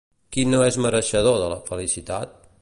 Qui 0.37 0.45
no 0.53 0.61
és 0.67 0.79
mereixedor 0.85 1.39
de 1.43 1.51
la 1.53 1.61
felicitat? 1.69 2.35